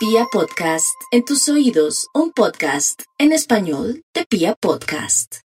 [0.00, 5.40] Pia Podcast, en tus oídos, un podcast en español de Pia Podcast.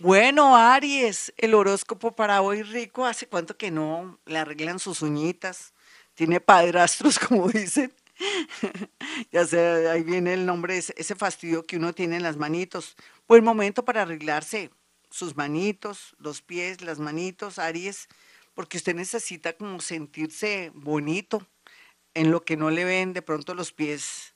[0.00, 5.72] Bueno, Aries, el horóscopo para hoy rico, ¿hace cuánto que no le arreglan sus uñitas?
[6.14, 7.94] Tiene padrastros, como dicen.
[9.30, 12.96] ya sé, ahí viene el nombre, ese fastidio que uno tiene en las manitos.
[13.28, 14.72] Buen momento para arreglarse
[15.12, 18.08] sus manitos, los pies, las manitos, Aries,
[18.52, 21.46] porque usted necesita como sentirse bonito
[22.14, 24.34] en lo que no le ven de pronto los pies.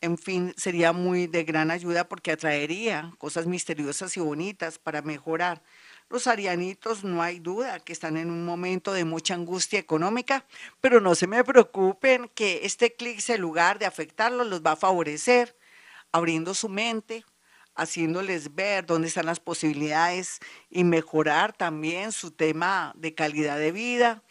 [0.00, 5.62] En fin, sería muy de gran ayuda porque atraería cosas misteriosas y bonitas para mejorar.
[6.08, 10.46] Los arianitos no hay duda que están en un momento de mucha angustia económica,
[10.80, 14.76] pero no se me preocupen que este eclipse, en lugar de afectarlos, los va a
[14.76, 15.56] favorecer,
[16.12, 17.24] abriendo su mente,
[17.74, 20.38] haciéndoles ver dónde están las posibilidades
[20.70, 24.22] y mejorar también su tema de calidad de vida,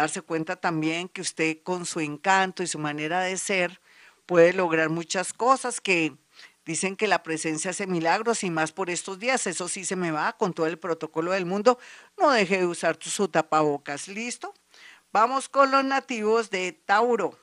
[0.00, 3.80] darse cuenta también que usted con su encanto y su manera de ser
[4.24, 6.14] puede lograr muchas cosas que
[6.64, 10.10] dicen que la presencia hace milagros y más por estos días, eso sí se me
[10.10, 11.78] va con todo el protocolo del mundo,
[12.18, 14.54] no deje de usar su tapabocas, ¿listo?
[15.12, 17.38] Vamos con los nativos de Tauro.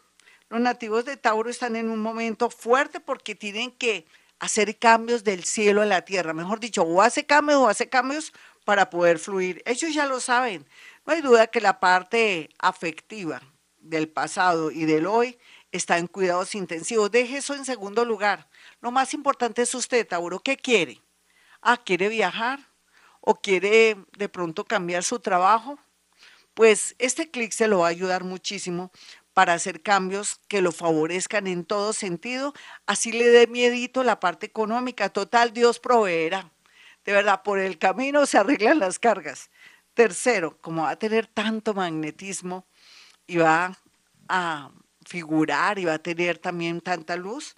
[0.49, 4.08] Los nativos de Tauro están en un momento fuerte porque tienen que
[4.39, 8.33] hacer cambios del cielo a la tierra, mejor dicho, o hace cambios o hace cambios
[8.68, 9.64] para poder fluir.
[9.66, 10.68] Ellos ya lo saben,
[11.06, 13.42] no hay duda que la parte afectiva
[13.80, 15.40] del pasado y del hoy
[15.72, 17.10] está en cuidados intensivos.
[17.10, 18.50] Deje eso en segundo lugar.
[18.82, 20.42] Lo más importante es usted, Tauro.
[20.42, 21.02] ¿Qué quiere?
[21.62, 22.60] Ah, ¿quiere viajar?
[23.22, 25.80] ¿O quiere de pronto cambiar su trabajo?
[26.54, 28.92] Pues este clic se lo va a ayudar muchísimo
[29.34, 32.54] para hacer cambios que lo favorezcan en todo sentido.
[32.86, 35.08] Así le dé miedito la parte económica.
[35.08, 36.52] Total, Dios proveerá.
[37.08, 39.50] De verdad, por el camino se arreglan las cargas.
[39.94, 42.66] Tercero, como va a tener tanto magnetismo
[43.25, 43.77] y va
[44.27, 44.72] a
[45.05, 47.55] figurar y va a tener también tanta luz,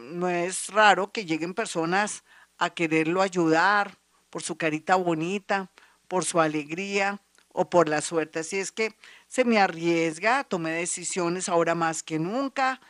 [0.00, 2.24] no es raro que lleguen personas
[2.58, 3.96] a quererlo ayudar
[4.28, 5.70] por su carita bonita,
[6.06, 7.22] por su alegría
[7.52, 8.40] o por la suerte.
[8.40, 8.94] Así es que
[9.28, 12.82] se me arriesga, tome decisiones ahora más que nunca.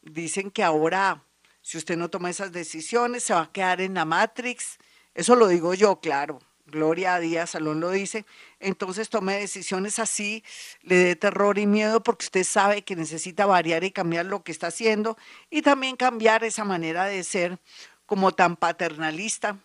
[0.00, 1.24] Dicen que ahora,
[1.60, 4.78] si usted no toma esas decisiones, se va a quedar en la Matrix.
[5.14, 6.40] Eso lo digo yo, claro.
[6.66, 8.24] Gloria Díaz Salón lo dice,
[8.58, 10.42] entonces tome decisiones así,
[10.80, 14.52] le dé terror y miedo porque usted sabe que necesita variar y cambiar lo que
[14.52, 15.18] está haciendo
[15.50, 17.58] y también cambiar esa manera de ser
[18.06, 19.58] como tan paternalista,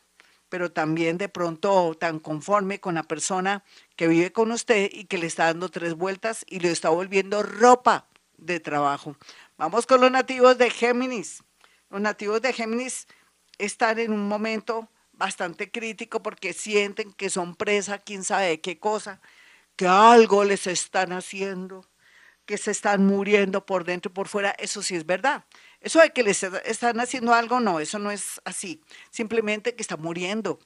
[0.50, 3.63] pero también de pronto tan conforme con la persona
[3.96, 7.41] que vive con usted y que le está dando tres vueltas y le está volviendo
[7.41, 8.07] ropa
[8.38, 9.16] de trabajo.
[9.57, 11.44] Vamos con los nativos de Géminis.
[11.90, 13.07] Los nativos de Géminis
[13.57, 18.79] están en un momento bastante crítico porque sienten que son presa, quién sabe de qué
[18.79, 19.22] cosa,
[19.75, 21.85] que algo les están haciendo,
[22.45, 25.45] que se están muriendo por dentro y por fuera, eso sí es verdad.
[25.81, 28.81] Eso de que les están haciendo algo, no, eso no es así.
[29.11, 30.59] Simplemente que está muriendo.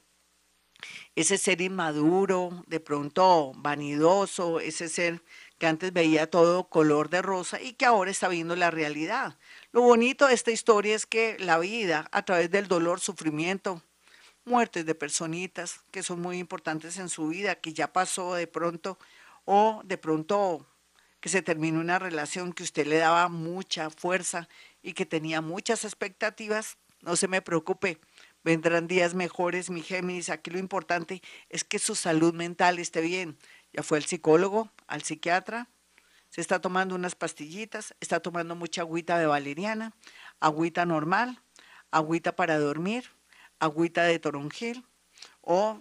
[1.16, 5.24] Ese ser inmaduro, de pronto vanidoso, ese ser
[5.60, 9.38] que antes veía todo color de rosa y que ahora está viendo la realidad.
[9.72, 13.84] Lo bonito de esta historia es que la vida, a través del dolor, sufrimiento,
[14.46, 18.98] muertes de personitas que son muy importantes en su vida, que ya pasó de pronto,
[19.46, 20.66] o de pronto
[21.20, 24.50] que se terminó una relación que usted le daba mucha fuerza
[24.82, 28.00] y que tenía muchas expectativas, no se me preocupe,
[28.44, 33.38] vendrán días mejores, mi Géminis, aquí lo importante es que su salud mental esté bien.
[33.74, 35.70] Ya fue al psicólogo, al psiquiatra,
[36.30, 39.94] se está tomando unas pastillitas, está tomando mucha agüita de valeriana,
[40.40, 41.42] agüita normal,
[41.92, 43.12] agüita para dormir,
[43.62, 44.84] agüita de toronjil
[45.42, 45.80] o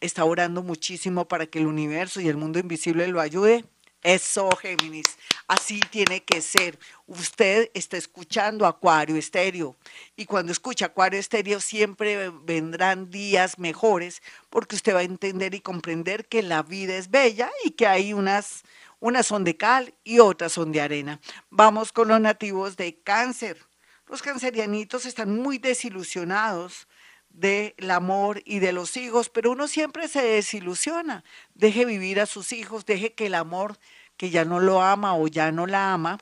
[0.00, 3.64] está orando muchísimo para que el universo y el mundo invisible lo ayude.
[4.02, 5.18] Eso, Géminis,
[5.48, 6.78] así tiene que ser.
[7.06, 9.76] Usted está escuchando Acuario Estéreo
[10.16, 15.60] y cuando escucha Acuario Estéreo siempre vendrán días mejores porque usted va a entender y
[15.60, 18.62] comprender que la vida es bella y que hay unas,
[19.00, 21.20] unas son de cal y otras son de arena.
[21.50, 23.58] Vamos con los nativos de cáncer.
[24.06, 26.86] Los cancerianitos están muy desilusionados
[27.30, 31.24] del amor y de los hijos, pero uno siempre se desilusiona.
[31.54, 33.78] Deje vivir a sus hijos, deje que el amor
[34.16, 36.18] que ya no lo ama o ya no la ama,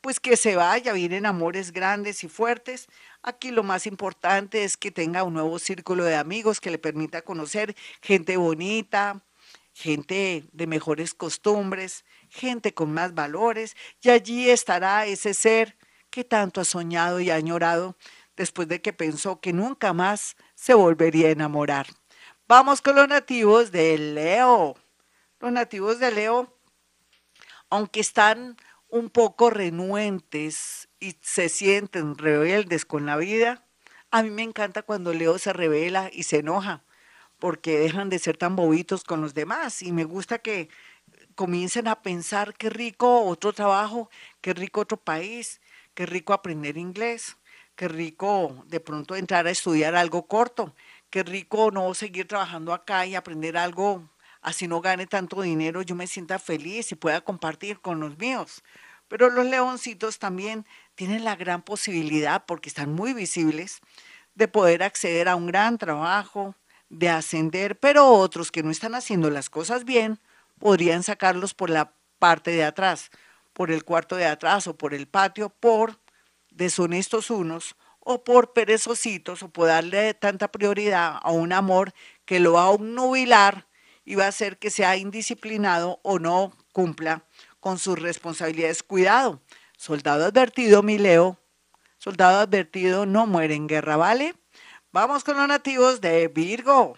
[0.00, 2.88] pues que se vaya, vienen amores grandes y fuertes.
[3.22, 7.22] Aquí lo más importante es que tenga un nuevo círculo de amigos que le permita
[7.22, 9.22] conocer gente bonita,
[9.72, 15.76] gente de mejores costumbres, gente con más valores, y allí estará ese ser
[16.08, 17.96] que tanto ha soñado y ha añorado
[18.36, 21.86] después de que pensó que nunca más se volvería a enamorar.
[22.48, 24.74] Vamos con los nativos de Leo.
[25.38, 26.58] Los nativos de Leo,
[27.70, 28.56] aunque están
[28.88, 33.64] un poco renuentes y se sienten rebeldes con la vida,
[34.10, 36.84] a mí me encanta cuando Leo se revela y se enoja,
[37.38, 39.82] porque dejan de ser tan bobitos con los demás.
[39.82, 40.70] Y me gusta que
[41.34, 44.08] comiencen a pensar qué rico otro trabajo,
[44.40, 45.60] qué rico otro país,
[45.94, 47.36] qué rico aprender inglés,
[47.76, 50.74] qué rico de pronto entrar a estudiar algo corto,
[51.10, 54.08] qué rico no seguir trabajando acá y aprender algo
[54.46, 58.62] así no gane tanto dinero, yo me sienta feliz y pueda compartir con los míos.
[59.08, 60.64] Pero los leoncitos también
[60.94, 63.80] tienen la gran posibilidad, porque están muy visibles,
[64.36, 66.54] de poder acceder a un gran trabajo,
[66.90, 70.20] de ascender, pero otros que no están haciendo las cosas bien,
[70.60, 73.10] podrían sacarlos por la parte de atrás,
[73.52, 75.98] por el cuarto de atrás o por el patio, por
[76.56, 81.92] deshonestos unos o por perezositos o por darle tanta prioridad a un amor
[82.24, 83.66] que lo va a nubilar
[84.04, 87.24] y va a hacer que sea indisciplinado o no cumpla
[87.60, 88.82] con sus responsabilidades.
[88.82, 89.42] Cuidado,
[89.76, 91.38] soldado advertido, mi Leo,
[91.98, 94.34] soldado advertido no muere en guerra, ¿vale?
[94.92, 96.96] Vamos con los nativos de Virgo.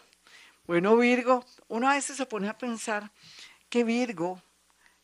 [0.66, 3.10] Bueno, Virgo, uno a veces se pone a pensar
[3.70, 4.42] que Virgo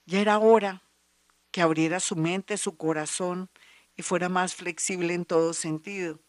[0.05, 0.83] ya era hora
[1.51, 3.49] que abriera su mente, su corazón
[3.97, 6.21] y fuera más flexible en todo sentido.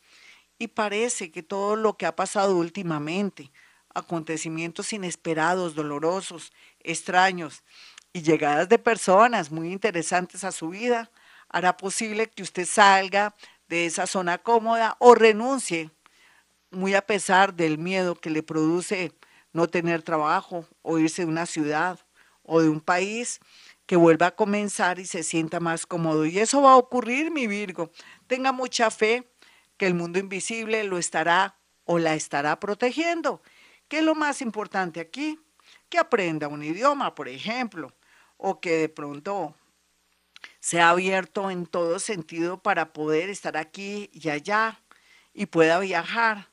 [0.58, 3.52] Y parece que todo lo que ha pasado últimamente,
[3.94, 7.64] acontecimientos inesperados, dolorosos, extraños
[8.14, 11.12] y llegadas de personas muy interesantes a su vida,
[11.50, 13.36] hará posible que usted salga
[13.68, 15.92] de esa zona cómoda o renuncie,
[16.72, 19.14] muy a pesar del miedo que le produce
[19.54, 22.00] no tener trabajo o irse de una ciudad
[22.44, 23.40] o de un país,
[23.86, 26.26] que vuelva a comenzar y se sienta más cómodo.
[26.26, 27.92] Y eso va a ocurrir, mi Virgo.
[28.28, 29.32] Tenga mucha fe
[29.78, 33.42] que el mundo invisible lo estará o la estará protegiendo
[33.88, 35.40] ¿Qué es lo más importante aquí?
[35.90, 37.94] Que aprenda un idioma, por ejemplo,
[38.38, 39.56] o que de pronto
[40.60, 44.82] sea abierto en todo sentido para poder estar aquí y allá
[45.34, 46.50] y pueda viajar.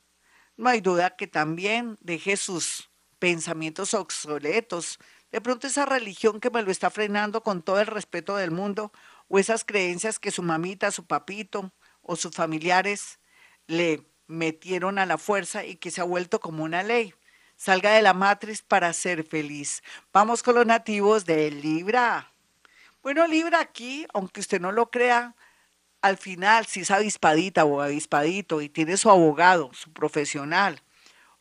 [0.57, 4.99] No hay duda que también deje sus pensamientos obsoletos.
[5.33, 8.93] De pronto esa religión que me lo está frenando con todo el respeto del mundo,
[9.27, 13.19] o esas creencias que su mamita, su papito o sus familiares
[13.67, 17.13] le metieron a la fuerza y que se ha vuelto como una ley
[17.55, 19.81] salga de la matriz para ser feliz.
[20.11, 22.31] Vamos con los nativos de Libra.
[23.01, 25.33] Bueno, Libra aquí, aunque usted no lo crea,
[26.01, 30.82] al final, si es avispadita o avispadito y tiene su abogado, su profesional,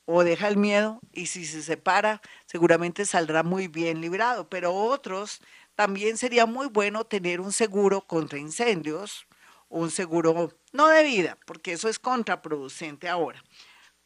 [0.05, 4.49] o deja el miedo y si se separa, seguramente saldrá muy bien librado.
[4.49, 5.41] Pero otros,
[5.75, 9.27] también sería muy bueno tener un seguro contra incendios,
[9.69, 13.43] un seguro no de vida, porque eso es contraproducente ahora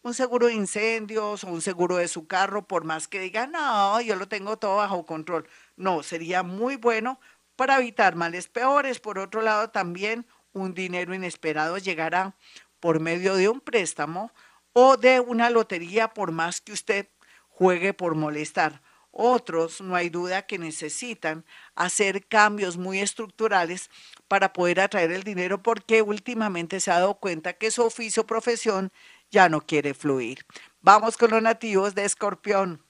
[0.07, 4.01] un seguro de incendios o un seguro de su carro, por más que diga, no,
[4.01, 5.49] yo lo tengo todo bajo control.
[5.77, 7.19] No, sería muy bueno
[7.57, 9.01] para evitar males peores.
[9.01, 12.37] Por otro lado, también un dinero inesperado llegará
[12.79, 14.31] por medio de un préstamo
[14.79, 17.09] o de una lotería, por más que usted
[17.49, 18.83] juegue por molestar.
[19.11, 23.89] Otros, no hay duda que necesitan hacer cambios muy estructurales
[24.29, 28.27] para poder atraer el dinero porque últimamente se ha dado cuenta que su oficio o
[28.27, 28.93] profesión
[29.31, 30.45] ya no quiere fluir.
[30.83, 32.85] Vamos con los nativos de Escorpión.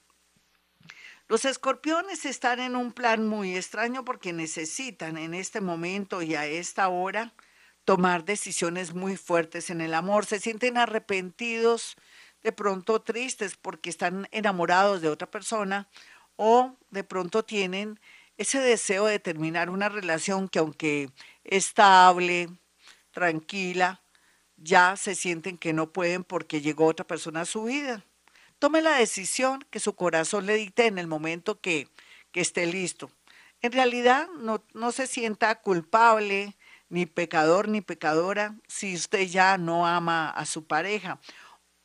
[1.29, 6.47] Los escorpiones están en un plan muy extraño porque necesitan en este momento y a
[6.47, 7.33] esta hora
[7.87, 10.25] tomar decisiones muy fuertes en el amor.
[10.25, 11.95] Se sienten arrepentidos,
[12.43, 15.87] de pronto tristes porque están enamorados de otra persona
[16.35, 17.97] o de pronto tienen
[18.35, 21.11] ese deseo de terminar una relación que aunque
[21.45, 22.49] estable,
[23.11, 24.01] tranquila,
[24.57, 28.03] ya se sienten que no pueden porque llegó otra persona a su vida.
[28.59, 31.87] Tome la decisión que su corazón le dicte en el momento que,
[32.33, 33.09] que esté listo.
[33.61, 36.56] En realidad no, no se sienta culpable,
[36.89, 41.19] ni pecador ni pecadora, si usted ya no ama a su pareja.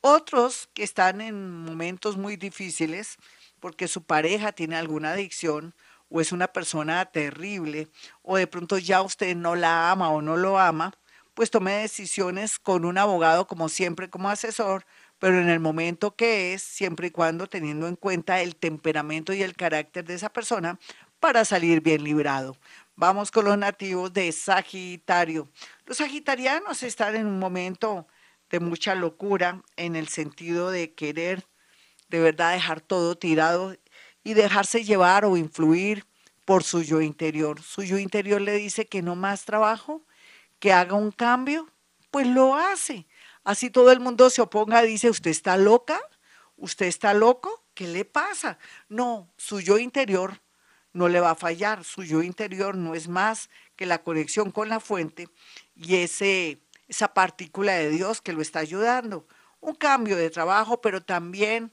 [0.00, 3.16] Otros que están en momentos muy difíciles
[3.60, 5.74] porque su pareja tiene alguna adicción
[6.08, 7.88] o es una persona terrible
[8.22, 10.92] o de pronto ya usted no la ama o no lo ama,
[11.34, 14.84] pues tome decisiones con un abogado como siempre como asesor,
[15.18, 19.42] pero en el momento que es, siempre y cuando teniendo en cuenta el temperamento y
[19.42, 20.78] el carácter de esa persona
[21.20, 22.56] para salir bien librado.
[22.94, 25.48] Vamos con los nativos de Sagitario.
[25.86, 28.06] Los sagitarianos están en un momento
[28.50, 31.46] de mucha locura en el sentido de querer
[32.08, 33.74] de verdad dejar todo tirado
[34.22, 36.04] y dejarse llevar o influir
[36.44, 37.62] por su yo interior.
[37.62, 40.04] Su yo interior le dice que no más trabajo,
[40.58, 41.72] que haga un cambio,
[42.10, 43.06] pues lo hace.
[43.42, 45.98] Así todo el mundo se oponga, dice, ¿usted está loca?
[46.56, 47.64] ¿Usted está loco?
[47.72, 48.58] ¿Qué le pasa?
[48.90, 50.42] No, su yo interior
[50.92, 51.84] no le va a fallar.
[51.84, 55.28] Su yo interior no es más que la conexión con la fuente
[55.74, 59.26] y ese, esa partícula de Dios que lo está ayudando.
[59.60, 61.72] Un cambio de trabajo, pero también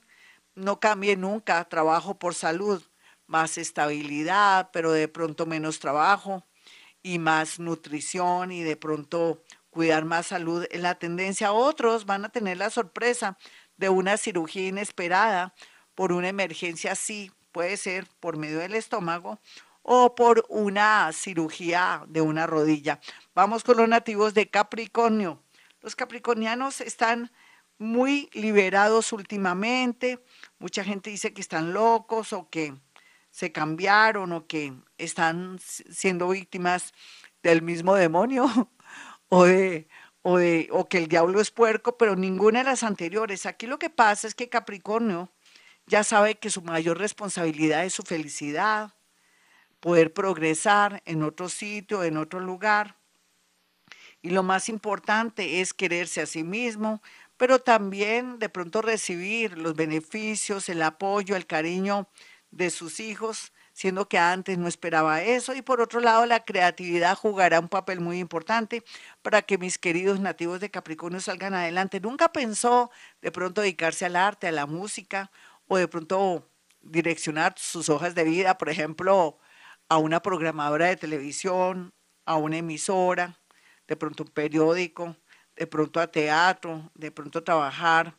[0.54, 2.82] no cambie nunca trabajo por salud,
[3.26, 6.44] más estabilidad, pero de pronto menos trabajo
[7.02, 11.52] y más nutrición y de pronto cuidar más salud en la tendencia.
[11.52, 13.38] Otros van a tener la sorpresa
[13.76, 15.54] de una cirugía inesperada
[15.94, 19.40] por una emergencia así, puede ser por medio del estómago
[19.82, 23.00] o por una cirugía de una rodilla.
[23.34, 25.42] Vamos con los nativos de Capricornio.
[25.80, 27.32] Los capricornianos están
[27.78, 30.22] muy liberados últimamente.
[30.58, 32.74] Mucha gente dice que están locos o que
[33.30, 36.92] se cambiaron o que están siendo víctimas
[37.42, 38.46] del mismo demonio
[39.28, 39.88] o de
[40.22, 43.46] o, de, o que el diablo es puerco, pero ninguna de las anteriores.
[43.46, 45.30] Aquí lo que pasa es que Capricornio
[45.90, 48.94] ya sabe que su mayor responsabilidad es su felicidad,
[49.80, 52.96] poder progresar en otro sitio, en otro lugar.
[54.22, 57.02] Y lo más importante es quererse a sí mismo,
[57.36, 62.06] pero también de pronto recibir los beneficios, el apoyo, el cariño
[62.52, 65.54] de sus hijos, siendo que antes no esperaba eso.
[65.54, 68.84] Y por otro lado, la creatividad jugará un papel muy importante
[69.22, 71.98] para que mis queridos nativos de Capricornio salgan adelante.
[71.98, 72.92] Nunca pensó
[73.22, 75.32] de pronto dedicarse al arte, a la música,
[75.72, 76.50] o de pronto
[76.80, 79.38] direccionar sus hojas de vida, por ejemplo,
[79.88, 83.38] a una programadora de televisión, a una emisora,
[83.86, 85.16] de pronto un periódico,
[85.54, 88.16] de pronto a teatro, de pronto trabajar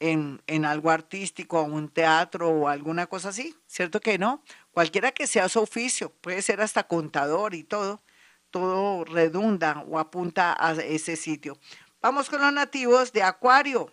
[0.00, 4.42] en, en, algo artístico, a un teatro o alguna cosa así, ¿cierto que no?
[4.70, 8.02] Cualquiera que sea su oficio, puede ser hasta contador y todo,
[8.50, 11.58] todo redunda o apunta a ese sitio.
[12.00, 13.92] Vamos con los nativos de Acuario.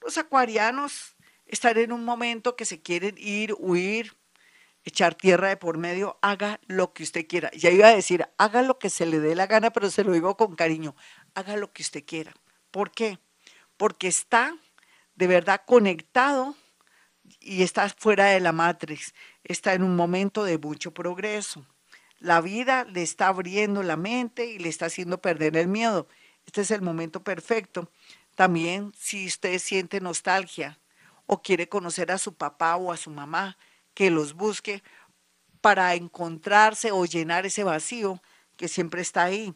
[0.00, 1.15] Los acuarianos
[1.46, 4.16] están en un momento que se quieren ir, huir,
[4.84, 7.50] echar tierra de por medio, haga lo que usted quiera.
[7.52, 10.12] Ya iba a decir, haga lo que se le dé la gana, pero se lo
[10.12, 10.94] digo con cariño
[11.36, 12.34] haga lo que usted quiera.
[12.72, 13.20] ¿Por qué?
[13.76, 14.56] Porque está
[15.14, 16.56] de verdad conectado
[17.40, 21.66] y está fuera de la matrix, está en un momento de mucho progreso.
[22.18, 26.08] La vida le está abriendo la mente y le está haciendo perder el miedo.
[26.46, 27.90] Este es el momento perfecto.
[28.34, 30.78] También si usted siente nostalgia
[31.26, 33.58] o quiere conocer a su papá o a su mamá,
[33.94, 34.82] que los busque
[35.60, 38.22] para encontrarse o llenar ese vacío
[38.56, 39.54] que siempre está ahí.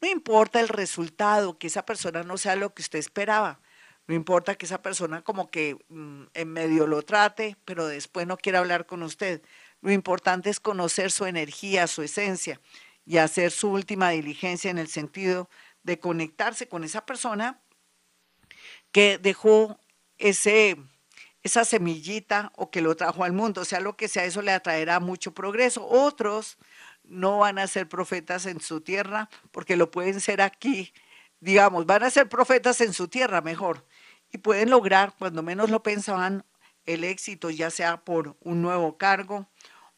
[0.00, 3.60] No importa el resultado, que esa persona no sea lo que usted esperaba.
[4.06, 8.36] No importa que esa persona como que mm, en medio lo trate, pero después no
[8.36, 9.42] quiera hablar con usted.
[9.80, 12.60] Lo importante es conocer su energía, su esencia
[13.04, 15.48] y hacer su última diligencia en el sentido
[15.82, 17.62] de conectarse con esa persona
[18.92, 19.78] que dejó
[20.18, 20.76] ese,
[21.46, 23.62] esa semillita o que lo trajo al mundo.
[23.62, 25.86] O sea, lo que sea, eso le atraerá mucho progreso.
[25.88, 26.58] Otros
[27.04, 30.92] no van a ser profetas en su tierra, porque lo pueden ser aquí,
[31.40, 33.86] digamos, van a ser profetas en su tierra mejor,
[34.32, 36.44] y pueden lograr, cuando menos lo pensaban,
[36.84, 39.46] el éxito, ya sea por un nuevo cargo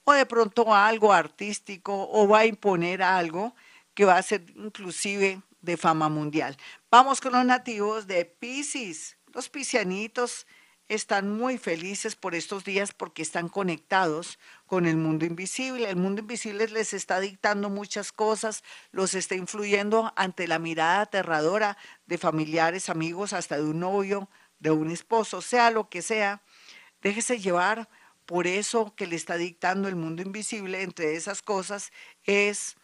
[0.04, 3.54] o de pronto algo artístico o va a imponer algo
[3.92, 6.56] que va a ser inclusive de fama mundial.
[6.90, 10.46] Vamos con los nativos de Pisces, los piscianitos
[10.88, 15.88] están muy felices por estos días porque están conectados con el mundo invisible.
[15.88, 21.76] El mundo invisible les está dictando muchas cosas, los está influyendo ante la mirada aterradora
[22.06, 26.42] de familiares, amigos, hasta de un novio, de un esposo, sea lo que sea.
[27.02, 27.88] Déjese llevar
[28.24, 30.82] por eso que le está dictando el mundo invisible.
[30.82, 31.92] Entre esas cosas
[32.24, 32.76] es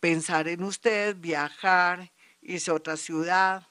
[0.00, 3.66] pensar en usted, viajar, irse a otra ciudad,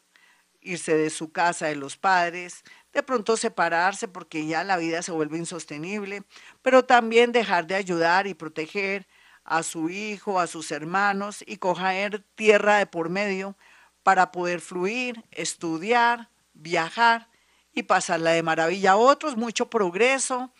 [0.62, 2.64] irse de su casa de los padres,
[2.98, 6.24] de pronto separarse porque ya la vida se vuelve insostenible,
[6.64, 9.08] pero también dejar de ayudar y proteger
[9.44, 13.56] a su hijo, a sus hermanos y coger tierra de por medio
[14.02, 17.30] para poder fluir, estudiar, viajar
[17.72, 18.94] y pasarla de maravilla.
[18.94, 20.52] A otros mucho progreso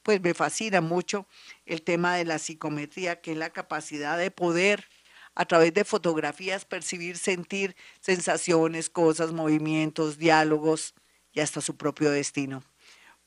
[0.03, 1.27] pues me fascina mucho
[1.65, 4.87] el tema de la psicometría, que es la capacidad de poder
[5.37, 10.95] a través de fotografías percibir, sentir sensaciones, cosas, movimientos, diálogos
[11.31, 12.63] y hasta su propio destino.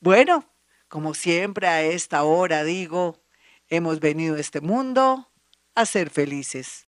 [0.01, 0.45] Bueno,
[0.89, 3.23] como siempre a esta hora digo,
[3.69, 5.31] hemos venido a este mundo
[5.73, 6.79] a ser felices.